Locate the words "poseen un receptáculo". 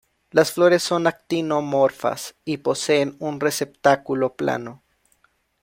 2.57-4.33